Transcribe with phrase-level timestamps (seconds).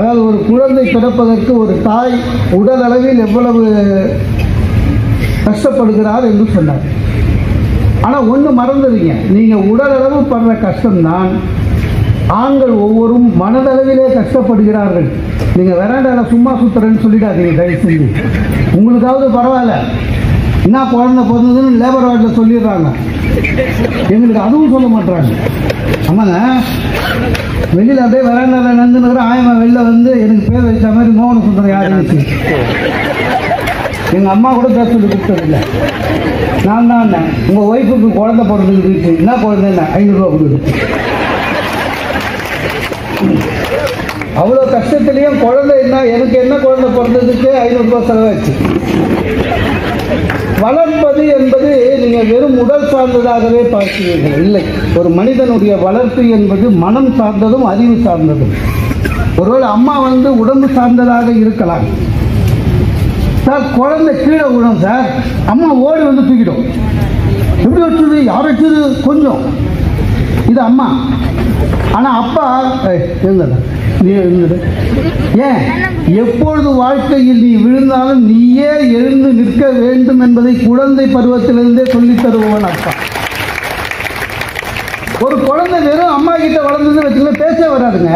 [0.00, 2.14] அதாவது ஒரு குழந்தை பிறப்பதற்கு ஒரு தாய்
[2.56, 3.62] உடல் அளவில் எவ்வளவு
[5.46, 6.82] கஷ்டப்படுகிறார் என்று சொன்னார்.
[8.06, 11.32] ஆனால் ஒன்று மறந்துடுங்க நீங்கள் உடல் அளவு படுற கஷ்டம்தான்.
[12.40, 15.08] ஆண்கள் ஒவ்வொரும் மனதளவிலே கஷ்டப்படுகிறார்கள்.
[15.56, 18.08] நீங்கள் வெராண்டாவில் சும்மா சுத்துறேன்னு சொல்லிடாதீங்க தயவு செஞ்சு.
[18.78, 19.82] உங்களுக்காவது பரவாயில்ல.
[20.66, 22.90] என்ன குழந்தை பிறந்ததுன்னு லேபர் வார்டில் சொல்லிடுறாங்க.
[24.12, 25.32] எங்களுக்கு அதுவும் சொல்ல மாட்டாங்க
[26.10, 26.36] ஆமாங்க.
[27.76, 32.18] வெளியில் அப்படியே வெராண்டாவில் நந்துனுக்கிற ஆயமா வெளில வந்து எனக்கு பேர் வச்ச மாதிரி மோகன சுந்தரம் யாருன்னு
[34.16, 35.58] எங்கள் அம்மா கூட பேர் சொல்லி கொடுத்ததில்ல.
[36.66, 37.10] நான் தான்
[37.48, 40.58] உங்கள் ஒய்ஃபுக்கு குழந்தை பிறந்துருக்கு என்ன குழந்தை என்ன ஐநூறுரூவா கொடுக்குது
[44.40, 48.54] அவ்வளோ கஷ்டத்துலேயும் குழந்தை என்ன எனக்கு என்ன குழந்தை பிறந்ததுக்கு ஐநூறுரூவா செலவாச்சு
[50.60, 54.42] வளர்ப்பது என்பது நீங்கள் வெறும் உடல் சார்ந்ததாகவே பார்க்கிறீர்கள்.
[54.42, 54.62] இல்லை
[54.96, 58.54] ஒரு மனிதனுடைய வளர்ப்பு என்பது மனம் சார்ந்ததும் அறிவு சார்ந்ததும்.
[59.36, 61.86] ஒருவேளை அம்மா வந்து உடம்பு சார்ந்ததாக இருக்கலாம்.
[63.44, 65.08] சார் குழந்தை கீழே விடும் சார்.
[65.46, 66.64] அம்மா ஓடி வந்து தூக்கிடும்.
[67.64, 68.24] எப்படி வச்சுது?
[68.24, 69.00] யார் வச்சது?
[69.06, 69.42] கொஞ்சம்.
[70.48, 71.08] இது அம்மா.
[71.92, 72.46] ஆனால் அப்பா
[72.90, 73.04] ஏய்,
[74.04, 75.62] ஏன்?
[76.14, 82.90] எப்பொழுது வாழ்க்கையில் நீ விழுந்தாலும் நீயே எழுந்து நிற்க வேண்டும் என்பதை குழந்தை பருவத்திலிருந்தே சொல்லித் தருபவன் அப்பா.
[85.20, 88.10] ஒரு குழந்தை வெறும் அம்மா கிட்ட வளர்ந்தது வச்சுக்கல பேச வராதுங்க.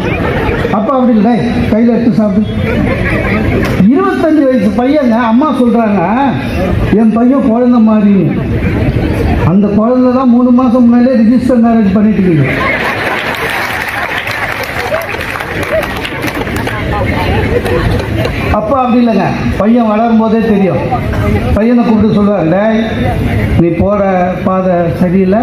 [0.76, 1.34] அப்பா அப்படி இல்லை
[1.70, 2.52] கையில் எடுத்து சாப்பிட்டு
[3.88, 6.00] இருபத்தஞ்சு வயசு பையங்க அம்மா சொல்கிறாங்க
[7.00, 8.16] என் பையன் குழந்த மாதிரி.
[9.50, 12.48] அந்த குழந்தை தான் மூணு மாதம் முன்னாடியே ரிஜிஸ்டர் மேரேஜ் பண்ணிட்டு இருக்கு
[18.58, 19.26] அப்பா அப்படி இல்லைங்க
[19.58, 20.80] பையன் வளரும் போதே தெரியும்.
[21.56, 22.80] பையனை கூப்பிட்டு சொல்லுவாங்க டேய்
[23.60, 24.02] நீ போகிற
[24.46, 25.42] பாதை சரியில்லை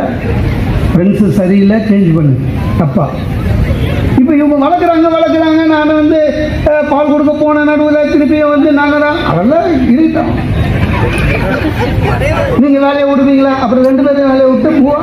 [0.92, 2.34] ஃப்ரெண்ட்ஸு சரியில்லை சேஞ்ச் பண்ணு.
[2.86, 3.06] அப்பா
[4.54, 5.62] இப்போ வளர்க்குறாங்க வளர்க்குறாங்க.
[5.72, 6.18] நான் வந்து
[6.90, 10.30] பால் கொடுக்க போன நடுவில் திருப்பியும் வந்து நாங்கள் தான் அதெல்லாம் இருக்கட்டும்
[12.64, 13.54] நீங்கள் வேலையை விடுவீங்களா?
[13.64, 15.00] அப்புறம் ரெண்டு பேரும் வேலையை விட்டு போவா?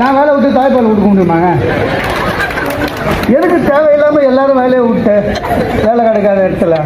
[0.00, 1.50] நான் வேலை விட்டு தாய்ப்பால் கொடுக்க முடியுமாங்க?
[3.36, 5.14] எதுக்கு தேவையில்லாம எல்லாரும் வேலையை விட்டு
[5.86, 6.76] வேலை கிடைக்காத இடத்துல?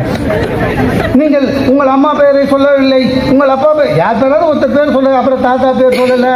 [1.20, 3.00] நீங்கள் உங்கள் அம்மா பெயரை சொல்லவில்லை
[3.32, 6.30] உங்கள் அப்பா பேர் யார் பேராலும் ஒருத்தர் பேர் சொல்ல அப்புறம் தாத்தா பேர் சொல்லல.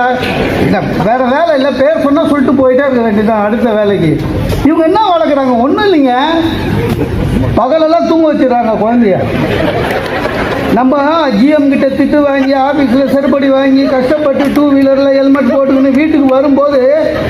[1.08, 4.12] வேற வேலை இல்லை பேர் சொன்னா சொல்லிட்டு போயிட்டே இருக்க வேண்டியதுதான் அடுத்த வேலைக்கு.
[4.64, 5.54] இவங்க என்ன வளர்க்குறாங்க?
[5.66, 6.14] ஒன்றும் இல்லைங்க.
[7.60, 9.16] பகலெல்லாம் தூங்க வச்சிடறாங்க குழந்தைய.
[10.76, 11.02] நம்ம
[11.38, 16.80] ஜிஎம் கிட்ட திட்டு வாங்கி ஆஃபீஸில் செருப்படி வாங்கி கஷ்டப்பட்டு டூ வீலரில் ஹெல்மெட் போட்டுக்கின்னு வீட்டுக்கு வரும்போது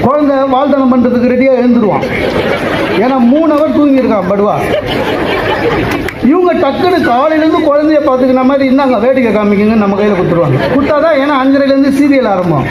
[0.06, 2.06] குழந்தை வாழ்த்தனம் பண்ணுறதுக்கு ரெடியாக எழுந்துருவான்.
[3.02, 4.54] ஏன்னா மூணு ஹவர் தூங்கியிருக்கான் படுவா.
[6.32, 10.58] இவங்க டக்குனு காலையிலேருந்து குழந்தைய பார்த்துக்கின மாதிரி இருந்தாங்க வேடிக்கை காமிக்குங்க நம்ம கையில் கொடுத்துருவாங்க.
[10.74, 12.66] கொடுத்தாதான் ஏன்னா அஞ்சரைலேருந்து சீரியல் ஆரம்பம்.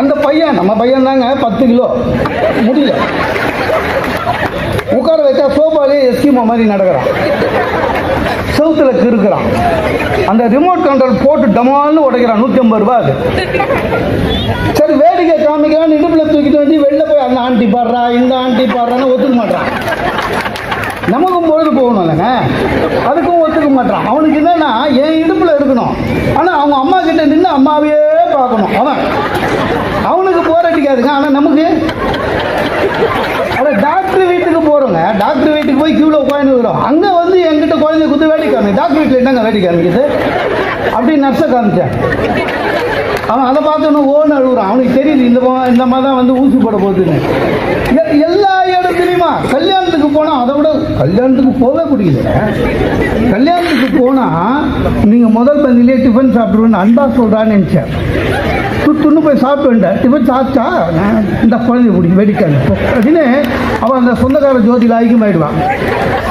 [0.00, 1.88] அந்த பையன் நம்ம பையன் தாங்க பத்து கிலோ.
[2.66, 2.94] முடியல.
[4.98, 7.08] உட்கார வச்சா சோபாலே எஸ்கிமோ மாதிரி நடக்கிறான்.
[8.56, 9.46] செவுத்துல கிருக்கிறான்
[10.30, 12.40] அந்த ரிமோட் கண்ட்ரோல் போட்டு டமால்னு உடைக்கிறான்.
[12.42, 13.12] நூற்றி ஐம்பது ரூபாய் அது.
[14.78, 15.96] சரி வேடிக்கை காமிக்கிறான்.
[15.98, 19.68] இடுப்பில் தூக்கிட்டு வந்து வெளில போய் அந்த ஆண்டி பாடுறா இந்த ஆண்டி பாடுறான்னு ஒத்துக்க மாட்டான்
[21.14, 22.28] நமக்கும் பொழுது போகணும் இல்லைங்க.
[23.08, 24.70] அதுக்கும் ஒத்துக்க மாட்டான் அவனுக்கு என்னன்னா
[25.02, 25.92] என் இடுப்பில் இருக்கணும்.
[26.38, 28.00] ஆனால் அவங்க அம்மா கிட்ட நின்று அம்மாவையே
[28.36, 28.72] பார்க்கணும்.
[28.80, 29.00] அவன்.
[30.10, 31.66] அவனுக்கு போராட்டிக்காதுங்க ஆனா ஆனால் நமக்கு?
[33.58, 35.00] அட டாக்டர் வீட்டுக்கு போறோங்க.
[35.22, 37.10] டாக்டர் வீட்டுக்கு போய் கியூல உட்காந்துக்கிறோம் அங்கே
[37.66, 40.02] என்கிட்ட குழந்தை குத்து வேடி காமி டாக்டர் வீட்டில் என்னங்க வேடி காமிக்குது
[40.96, 41.92] அப்படின்னு நர்ஸை காமிச்சேன்.
[43.32, 45.40] அவன் அதை பார்த்தோன்னு ஓன்னு அழுகுறான் அவனுக்கு தெரியுது இந்த
[45.72, 47.16] இந்த மாதிரி தான் வந்து ஊசி போட போகுதுன்னு.
[48.28, 49.30] எல்லா இடத்துலையுமா?
[49.54, 50.68] கல்யாணத்துக்கு போனால் அதை விட
[51.02, 52.30] கல்யாணத்துக்கு போகவே பிடிக்கல
[53.34, 54.62] கல்யாணத்துக்கு போனால்
[55.12, 57.90] நீங்கள் முதல் பந்திலே டிஃபன் சாப்பிடுவேன்னு அன்பா சொல்கிறான்னு நினச்சேன்.
[59.02, 60.64] துன்னு போய் சாப்பிட்டு வேண்டாம் டிஃபன் சாப்பிட்டா
[61.44, 62.56] இந்த குழந்தை பிடிக்கும் வெடிக்காது
[62.94, 63.24] அப்படின்னு
[63.84, 65.56] அவன் அந்த சொந்தக்கார ஜோதியில் ஐக்கியமாயிடுவான்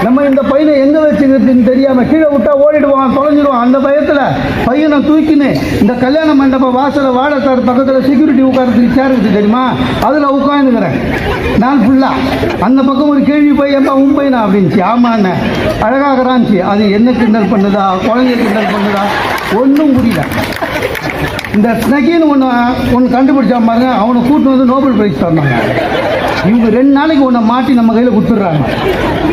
[0.06, 3.64] நம்ம இந்த பையனை எங்கே வச்சுக்கிறதுன்னு தெரியாமல் கீழே விட்டா ஓடிடுவான் தொலைஞ்சிடுவான்.
[3.66, 4.22] அந்த பயத்தில்
[4.66, 5.50] பையனை தூக்கின்னு
[5.82, 9.64] இந்த கல்யாண மண்டப வாசல வாழைத்தார் பக்கத்தில் செக்யூரிட்டி உட்காரத்துக்கு சேர் இருக்கு தெரியுமா?
[10.08, 10.98] அதில் உட்காந்துக்கிறேன்
[11.58, 12.24] நான் ஃபுல்லாக
[12.62, 14.42] அந்த பக்கம் ஒரு கேள்வி போய் எம்பா உன் பையனா?
[14.46, 15.30] அப்படின்ச்சு ஆமாண்ண.
[15.88, 17.86] அழகாகிறான்ச்சு அது என்ன கிண்டல் பண்ணுதா?
[18.08, 19.04] குழந்தைய கிண்டல் பண்ணுதா?
[19.62, 20.22] ஒன்றும் புரியல.
[21.56, 22.48] இந்த ஸ்னகின்னு ஒன்று
[22.96, 25.56] ஒன்று கண்டுபிடிச்சா பாருங்க அவனை கூட்டு வந்து நோபல் பிரைஸ் தந்தாங்க
[26.50, 28.64] இவங்க ரெண்டு நாளைக்கு ஒன்றை மாட்டி நம்ம கையில் கொடுத்துட்றாங்க.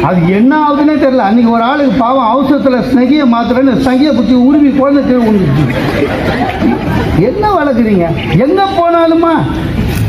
[0.08, 1.24] அது என்ன ஆகுதுன்னே தெரியல.
[1.28, 5.20] அன்றைக்கி ஒரு ஆளுக்கு பாவம் அவசரத்தில் ஸ்னகியை மாத்துறேன்னு ஸ்னகியை பற்றி உருவி குழந்தை கீழே
[7.28, 8.06] என்ன வளர்க்குறீங்க?
[8.44, 9.32] எங்கே போனாலுமா?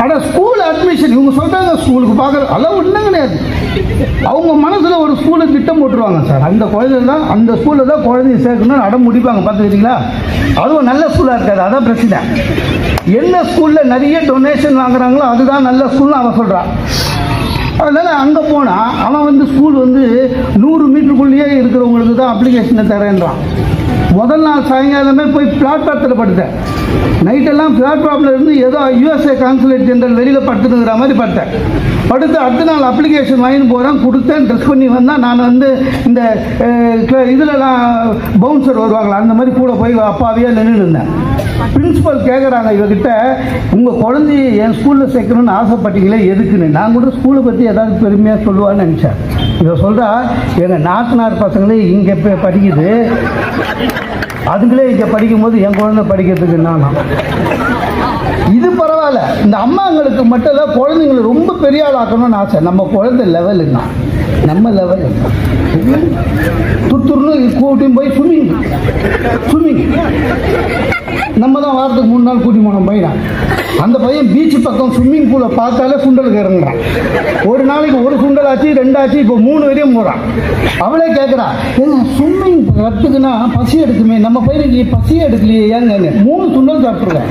[0.03, 3.35] அட ஸ்கூல் அட்மிஷன் இவங்க சொல்கிறாங்க ஸ்கூலுக்கு பார்க்குற அதெல்லாம் ஒன்றும் கிடையாது.
[4.31, 6.45] அவங்க மனசில் ஒரு ஸ்கூலை திட்டம் போட்டுருவாங்க சார்.
[6.49, 9.41] அந்த குழந்தை தான் அந்த ஸ்கூலில் தான் குழந்தைய சேர்க்கணும்னு அடம் முடிப்பாங்க.
[9.47, 9.95] பார்த்துக்கிறீங்களா
[10.61, 11.61] அதுவும் நல்ல ஸ்கூலாக இருக்காது.
[11.67, 12.19] அதான் பிரச்சனை.
[13.19, 16.69] என்ன ஸ்கூலில் நிறைய டொனேஷன் வாங்குறாங்களோ அதுதான் நல்ல ஸ்கூல்னு அவன் சொல்கிறான்
[17.83, 20.01] அதனால் அங்கே போனால் அவன் வந்து ஸ்கூல் வந்து
[20.63, 23.39] நூறு மீட்டருக்குள்ளேயே இருக்கிறவங்களுக்கு தான் அப்ளிகேஷனை தரேன்றான்.
[24.17, 26.53] முதல் நாள் சாயங்காலமே போய் பிளாட்பாரத்தில் படுத்தேன்.
[27.27, 31.51] நைட்டெல்லாம் பிளாட்பார்மில் இருந்து ஏதோ யூஎஸ்ஏ கான்சுலேட் ஜெனரல் வெளியில் படுத்துனுங்கிற மாதிரி படுத்தேன்.
[32.11, 35.69] படுத்து அடுத்த நாள் அப்ளிகேஷன் வாங்கி போகிறேன் கொடுத்தேன் ட்ரெஸ் பண்ணி வந்தால் நான் வந்து
[36.09, 36.21] இந்த
[37.33, 37.83] இதிலலாம்
[38.43, 41.09] பவுன்சர் வருவாங்களா அந்த மாதிரி கூட போய் அப்பாவியாக நின்று இருந்தேன்.
[41.75, 43.09] பிரின்சிபல் கேட்குறாங்க இவகிட்ட
[43.77, 46.69] உங்கள் குழந்தைய என் ஸ்கூலில் சேர்க்கணும்னு ஆசைப்பட்டீங்களே எதுக்குன்னு?
[46.77, 49.19] நான் கூட ஸ்கூலை பற்றி ஏதாவது பெருமையாக சொல்லுவான்னு நினச்சேன்.
[49.63, 50.09] இதை சொல்கிறா
[50.63, 52.89] எங்கள் நாத்தனார் பசங்களே இங்கே படிக்குது.
[54.47, 56.89] அதுங்களே இங்கே படிக்கும்போது என் குழந்தை படிக்கிறதுக்கு என்னன்னா
[58.53, 59.19] இது பரவாயில்ல.
[59.43, 62.59] இந்த அம்மாங்களுக்கு மட்டும் இல்லை குழந்தைங்களை ரொம்ப பெரிய ஆள் ஆக்கணும்னு ஆசை.
[62.59, 63.79] நம்ம குழந்தை லெவலுங்க
[64.45, 65.03] நம்ம லெவல்
[66.89, 68.49] துத்துருன்னு கூட்டின்னு போய் ஸ்விம்மிங்
[69.47, 69.81] ஸ்விம்மிங்
[71.41, 73.17] நம்ம தான் வாரத்துக்கு மூணு நாள் கூட்டி போனோம் பையன்?
[73.83, 76.79] அந்த பையன் பீச் பக்கம் ஸ்விம்மிங் பூலை பார்த்தாலே சுண்டலுக்கு இறங்குறான்
[77.49, 80.21] ஒரு நாளைக்கு ஒரு சுண்டல் ஆச்சு ரெண்டாச்சு இப்போ மூணு வரையும் போகிறான்
[80.85, 85.95] அவளே கேட்குறா ஏங்க ஸ்விம்மிங் கற்றுக்குன்னா பசி எடுக்குமே நம்ம பையனுக்கு பசி எடுக்கலையே ஏங்க?
[86.27, 87.29] மூணு சுண்டல் சாப்பிட்ருக்கேன்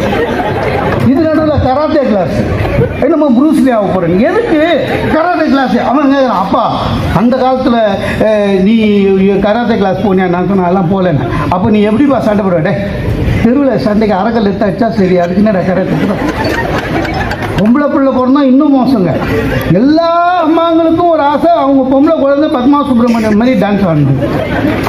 [1.04, 2.34] இது நடுவில் கராத்தே கிளாஸ்
[3.04, 4.60] என்னமோ ப்ரூஸ்லி ஆக போகிறேன் எதுக்கு?
[5.14, 6.64] கராத்தே கிளாஸ் அவன் கேட்குறான் அப்பா
[7.20, 7.78] அந்த காலத்தில்
[8.66, 8.74] நீ
[9.46, 10.28] கராத்தே கிளாஸ் போனியா?
[10.34, 11.24] நான் சொன்னேன் அதெல்லாம் போகலன்னு.
[11.50, 12.80] அப்போ நீ எப்படிப்பா சண்டை போடுவேன்
[13.42, 15.96] தெருவில் சண்டைக்கு அறக்கல் எடுத்து அடிச்சா சரி அதுக்கு என்ன கராத்தே
[17.56, 19.10] பொம்பளை பிள்ளை பிறந்தா இன்னும் மோசங்க.
[19.78, 20.06] எல்லா
[20.44, 24.18] அம்மாங்களுக்கும் ஒரு ஆசை அவங்க பொம்பளை குழந்தை பத்மா சுப்பிரமணியம் மாதிரி டான்ஸ் ஆடணும்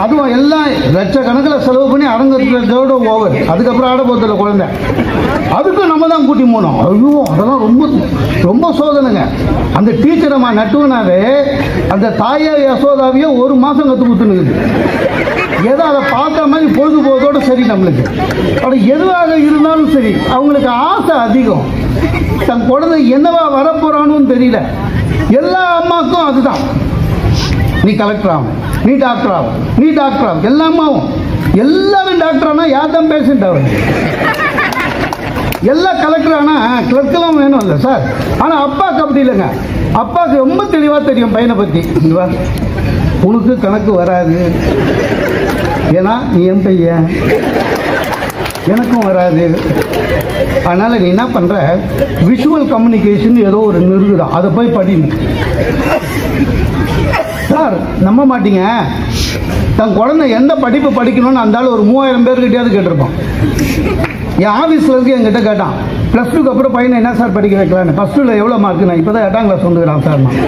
[0.03, 0.65] அதுவும் எல்லாம்
[0.95, 4.67] லட்சக்கணக்கில் செலவு பண்ணி அரங்கத்தோட ஓவர் அதுக்கப்புறம் ஆட போதில்ல குழந்தை.
[5.57, 7.83] அதுக்கும் நம்ம தான் கூட்டி போனோம் ஐயோ அதெல்லாம் ரொம்ப
[8.43, 9.23] ரொம்ப சோதனைங்க.
[9.77, 11.21] அந்த டீச்சர் அம்மா நட்டுவனாவே
[11.95, 14.55] அந்த தாயா யசோதாவையே ஒரு மாதம் கற்று கொடுத்துனுக்குது
[15.71, 18.03] ஏதோ அதை பார்த்த மாதிரி பொழுது போகுது சரி நம்மளுக்கு.
[18.63, 21.65] ஆனால் எதுவாக இருந்தாலும் சரி அவங்களுக்கு ஆசை அதிகம்.
[22.47, 24.59] தன் குழந்தை என்னவா வரப்போறான்னு தெரியல.
[25.41, 26.63] எல்லா அம்மாக்கும் அதுதான்.
[27.85, 28.53] நீ கலெக்டர் ஆகும்
[28.87, 31.07] நீ டாக்டர் ஆகும் நீ டாக்டர் ஆகும் எல்லா அம்மாவும்
[31.63, 33.67] எல்லாரும் டாக்டர் ஆனால் யார் தான் பேஷண்ட் ஆகும்
[35.71, 38.03] எல்லா கலெக்டர் ஆனால் கிளர்க்கெல்லாம் வேணும் இல்லை சார்
[38.43, 39.47] ஆனா அப்பாவுக்கு அப்படி இல்லைங்க.
[40.01, 41.81] அப்பாவுக்கு ரொம்ப தெளிவாக தெரியும் பையனை பற்றி
[43.27, 44.37] உனக்கு கணக்கு வராது.
[45.97, 47.05] ஏன்னா நீ என் பையன்.
[48.73, 49.45] எனக்கும் வராது.
[50.67, 51.55] அதனால் நீ என்ன பண்ணுற
[52.29, 55.09] விஷுவல் கம்யூனிகேஷன் ஏதோ ஒரு நிறுதுதான் அதை போய் படிங்க
[57.49, 57.75] சார்
[58.05, 58.61] நம்ப மாட்டீங்க.
[59.79, 63.15] தன் குழந்தை எந்த படிப்பு படிக்கணும்னு அந்த ஆள் ஒரு மூவாயிரம் பேர்கிட்டயாவது கேட்டிருப்பான்.
[64.43, 65.75] என் ஆஃபீஸில் இருக்கு என்கிட்ட கேட்டான்.
[66.13, 67.93] ப்ளஸ் டூக்கு அப்புறம் பையனை என்ன சார் படிக்க வைக்கலான்னு?
[67.97, 70.39] ஃபஸ்ட் டூவில் எவ்வளோ மார்க் நான் இப்போ தான் எட்டாம் கிளாஸ் வந்துக்கிறான் சார் நான்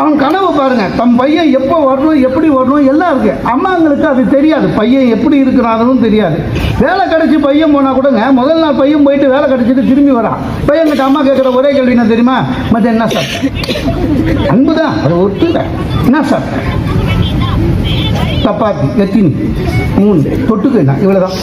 [0.00, 3.32] அவன் கனவு பாருங்கள் தம் பையன் எப்போ வரணும் எப்படி வரணும் எல்லாம் இருக்கு.
[3.52, 4.66] அம்மாங்களுக்கு அது தெரியாது.
[4.78, 6.38] பையன் எப்படி இருக்கிறாங்கன்னு தெரியாது.
[6.82, 10.38] வேலை கிடச்சி பையன் போனால் கூடங்க முதல் நாள் பையன் போயிட்டு வேலை கிடச்சிட்டு திரும்பி வரான்.
[10.68, 12.36] பையன் கிட்ட அம்மா கேட்குற ஒரே கேள்வி என்ன தெரியுமா?
[12.74, 13.30] மற்ற என்ன சார்
[14.54, 15.62] அன்பு தான் அது ஒத்துங்க
[16.08, 16.46] என்ன சார்
[18.44, 19.30] சப்பாத்தி எத்தினி
[20.00, 20.20] மூணு
[20.50, 20.94] தொட்டுக்கு என்ன?
[21.04, 21.36] இவ்வளோதான்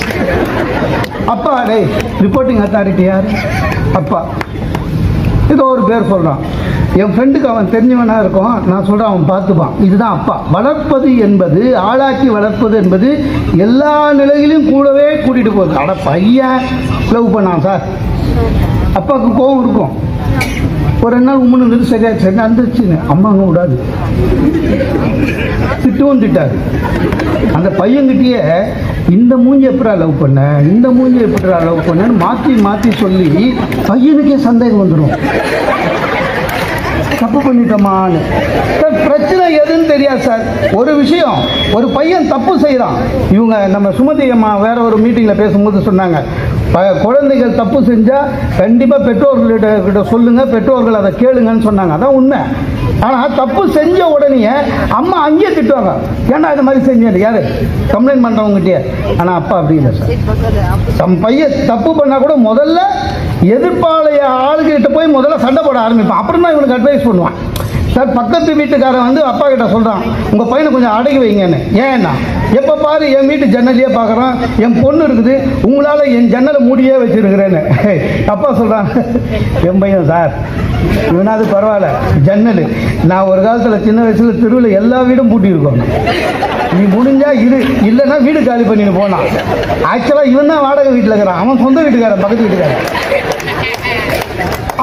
[1.33, 1.85] அப்பா டேய்
[2.21, 3.27] ரிப்போர்ட்டிங் அத்தாரிட்டி யார்?
[3.93, 4.19] அப்பா.
[5.51, 6.37] ஏதோ ஒரு பேர் சொல்கிறான்
[6.95, 9.83] என் ஃப்ரெண்டுக்கு அவன் தெரிஞ்சவனாக இருக்கும் நான் சொல்கிறேன் அவன் பார்த்துப்பான்.
[9.83, 10.41] இதுதான் அப்பா.
[10.51, 13.09] வளர்ப்பது என்பது ஆளாக்கி வளர்ப்பது என்பது
[13.57, 15.77] எல்லா நிலையிலும் கூடவே கூட்டிகிட்டு போகுது.
[15.77, 16.59] அட பையன்.
[17.11, 17.83] லவ் பண்ணான் சார்.
[18.93, 19.93] அப்பாவுக்கு கோவம் இருக்கும்.
[21.03, 23.75] ஒரு ரெண்டு நாள் உம்முன்னு இருந்துட்டு சரியா சரி வந்துருச்சுன்னு அம்மாங்க விடாது.
[25.83, 26.57] திட்டவும் திட்டாரு
[27.57, 28.41] அந்த பையன்கிட்டயே
[29.15, 30.41] இந்த மூஞ்சி எப்படா லவ் பண்ண?
[30.73, 33.29] இந்த மூஞ்சி எப்படா லவ் பண்ணன்னு மாற்றி மாற்றி சொல்லி
[33.89, 35.15] பையனுக்கே சந்தேகம் வந்துடும்
[37.21, 38.21] தப்பு பண்ணிட்டோமான்னு.
[39.07, 40.41] பிரச்சனை எதுன்னு தெரியாது சார்.
[40.79, 41.37] ஒரு விஷயம்
[41.77, 42.97] ஒரு பையன் தப்பு செய்கிறான்
[43.35, 46.19] இவங்க நம்ம சுமதி அம்மா வேற ஒரு மீட்டிங்கில் பேசும்போது சொன்னாங்க.
[47.05, 51.93] குழந்தைகள் தப்பு செஞ்சால் கண்டிப்பாக பெற்றோர்கள்கிட்ட கிட்ட சொல்லுங்கள் பெற்றோர்கள் அதை கேளுங்கன்னு சொன்னாங்க.
[51.97, 52.39] அதான் உண்மை.
[53.07, 54.53] ஆனால் தப்பு செஞ்ச உடனே
[54.99, 55.93] அம்மா அங்கேயே திட்டுவாங்க.
[56.33, 57.41] ஏன்டா இந்த மாதிரி செஞ்சேன் யாரு?
[57.93, 58.79] கம்ப்ளைண்ட் பண்ணுறவங்ககிட்டயே
[59.19, 60.97] ஆனால் அப்பா அப்படி இல்லை சார்.
[61.01, 62.79] தம் பையன் தப்பு பண்ணால் கூட முதல்ல
[63.55, 66.21] எதிர்ப்பாளைய ஆளுகிட்ட போய் முதல்ல சண்டை போட ஆரம்பிப்பான்.
[66.23, 67.37] அப்புறம் தான் இவனுக்கு அட்வைஸ் பண்ணுவான்.
[67.95, 71.59] சார் பக்கத்து வீட்டுக்காரன் வந்து அப்பா கிட்ட சொல்கிறான் உங்கள் பையனை கொஞ்சம் அடக்கி வைங்கன்னு.
[71.87, 72.11] ஏன்னா
[72.59, 74.35] எப்போ பாரு என் வீட்டு ஜன்னலையே பார்க்குறான்
[74.65, 75.33] என் பொண்ணு இருக்குது
[75.69, 77.61] உங்களால் என் ஜன்னலை மூடியே வச்சிருக்கிறேன்னு.
[78.33, 78.89] அப்பா சொல்கிறான்
[79.69, 80.33] என் பையன் சார்
[81.11, 81.89] இவனாவது பரவாயில்ல
[82.27, 82.63] ஜன்னல்.
[83.09, 85.79] நான் ஒரு காலத்தில் சின்ன வயசில் தெருவில் எல்லா வீடும் பூட்டியிருக்கோம்.
[86.75, 87.59] நீ முடிஞ்சால் இரு
[87.89, 89.27] இல்லைன்னா வீடு காலி பண்ணிட்டு போனான்
[89.93, 92.81] ஆக்சுவலாக இவன் தான் வாடகை வீட்டில் இருக்கிறான் அவன் சொந்த வீட்டுக்காரன் பக்கத்து வீட்டுக்காரன்.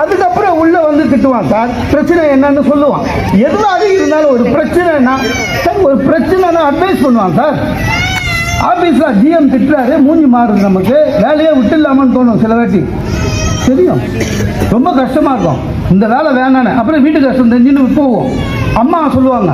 [0.01, 0.27] அதுக்கு
[0.61, 1.71] உள்ள வந்து திட்டுவான் சார்.
[1.91, 3.05] பிரச்சனை என்னன்னு சொல்லுவான்.
[3.47, 5.15] எதுவாக இருந்தாலும் ஒரு பிரச்சனைனா
[5.65, 7.59] சார் ஒரு பிரச்சனைனா அட்வைஸ் பண்ணுவான் சார்.
[8.71, 10.97] ஆபீஸ்ல ஜிஎம் திட்டுறாரு மூஞ்சி மாறுது நமக்கு.
[11.23, 12.85] வேலையே விட்டுலாமான்னு தோணும் சில வாட்டி.
[13.67, 14.01] தெரியும்.
[14.71, 15.61] ரொம்ப கஷ்டமா இருக்கும்.
[15.91, 16.73] இந்த வேலை வேணானே.
[16.77, 18.31] அப்புறம் வீட்டு கஷ்டம் தெரிஞ்சுன்னு போவோம்.
[18.75, 19.53] அம்மா சொல்லுவாங்க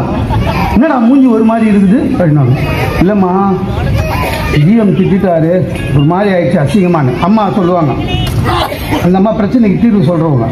[0.75, 2.01] என்னடா மூஞ்சி ஒரு மாதிரி இருக்குது?
[2.19, 2.55] அப்படின்னாங்க.
[3.03, 3.33] இல்லைம்மா
[4.65, 5.53] ஜிஎம் திட்டாரு
[5.97, 7.13] ஒரு மாதிரி ஆயிடுச்சு அசிங்கமானு.
[7.27, 7.93] அம்மா சொல்லுவாங்க.
[9.05, 10.47] அந்த அம்மா பிரச்சனைக்கு தீர்வு சொல்கிறவங்க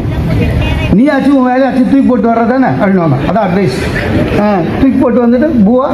[0.96, 3.76] நீயாச்சும் உன் வேலையாச்சும் தூக்கி போட்டு வர்றதானே அப்படின்வாங்க அதான் அட்வைஸ்
[4.42, 4.46] ஆ
[4.80, 5.88] தூக்கி போட்டு வந்துட்டு பூவா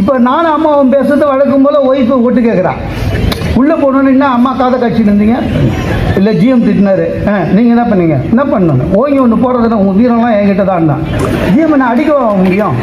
[0.00, 2.80] இப்போ நானும் அம்மாவும் பேசுறது வழக்கம் போல் ஒய்ஃபை ஒட்டு கேட்குறான்
[3.60, 5.38] உள்ளே போனோன்னா அம்மா காதை காட்சின்னு இருந்தீங்க?
[6.18, 7.06] இல்லை ஜிஎம் திட்டினாரு.
[7.30, 8.16] ஆ நீங்கள் என்ன பண்ணீங்க?
[8.32, 8.92] என்ன பண்ணணும்?
[9.00, 11.04] ஓங்கி ஒன்று போடுறதுன்னா உங்கள் வீரம்லாம் என்கிட்ட தான் இருந்தான்.
[11.54, 12.12] ஜிஎம் என்ன அடிக்க
[12.44, 12.78] முடியும்?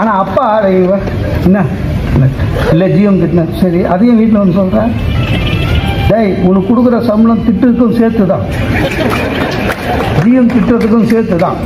[0.00, 0.46] ஆனால் அப்பா
[1.48, 1.62] என்ன?
[2.16, 2.28] என்ன
[2.72, 4.92] இல்லை ஜிஎம் திட்டினார் சரி அதையும் வீட்டில் வந்து சொல்கிறேன்
[6.10, 8.44] டேய் உனக்கு கொடுக்குற சம்பளம் திட்டுக்கும் சேர்த்து தான்
[10.24, 11.58] ஜிஎம் திட்டத்துக்கும் சேர்த்து தான்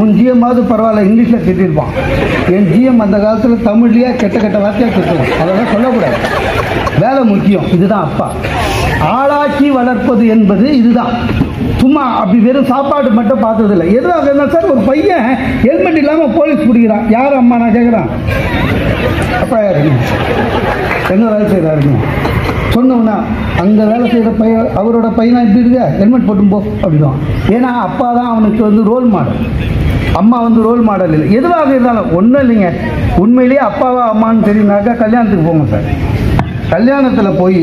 [0.00, 1.92] உன் ஜிஎம்மாவது பரவாயில்ல இங்கிலீஷில் திட்டிருப்பான்.
[2.56, 5.32] என் ஜிஎம் அந்த காலத்தில் தமிழ்லேயே கெட்ட கெட்ட வார்த்தையாக திட்டுவான்.
[5.42, 6.18] அதெல்லாம் சொல்லக்கூடாது.
[7.32, 7.66] முக்கியம்.
[7.76, 8.26] இதுதான் அப்பா.
[9.16, 11.12] ஆளாக்கி வளர்ப்பது என்பது இதுதான்.
[11.80, 13.84] சும்மா அப்படி வெறும் சாப்பாடு மட்டும் பார்த்ததில்ல.
[13.98, 15.26] எதுவாக இருந்தால் சார் ஒரு பையன்
[15.66, 17.04] ஹெல்மெட் இல்லாமல் போலீஸ் பிடிக்கிறான்.
[17.16, 18.08] யார் அம்மா நான் கேட்குறான்
[19.42, 19.92] அப்பா யாருங்க
[21.14, 21.94] என்ன வேலை செய்கிறாருங்க
[22.74, 23.16] சொன்னோம்னா
[23.62, 25.84] அங்கே வேலை செய்கிற பையன் அவரோட பையனா இப்படி இருக்க?
[26.00, 27.18] ஹெல்மெட் போட்டு போ அப்படிதான்
[27.54, 29.40] ஏன்னா அப்பா தான் அவனுக்கு வந்து ரோல் மாடல்
[30.20, 31.28] அம்மா வந்து ரோல் மாடல் இல்லை.
[31.38, 32.68] எதுவாக இருந்தாலும் ஒன்றும் இல்லைங்க.
[33.22, 35.88] உண்மையிலேயே அப்பாவா அம்மான்னு தெரியுனாக்கா கல்யாணத்துக்கு போங்க சார்.
[36.74, 37.60] கல்யாணத்தில் போய்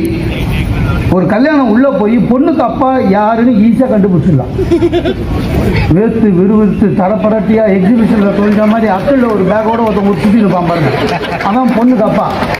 [1.15, 4.53] ஒரு கல்யாணம் உள்ளே போய் பொண்ணுக்கு அப்பா யாருன்னு ஈஸியாக கண்டுபிடிச்சிடலாம்.
[5.95, 10.91] வேர்த்து விறுவிறுத்து தரப்பரட்டியாக எக்ஸிபிஷனில் தோன்ற மாதிரி அக்கல்ல ஒரு பேக்கோட ஒருத்தவங்க சுற்றி இருப்பான் பாருங்க.
[11.49, 12.27] அதான் பொண்ணுக்கு அப்பா.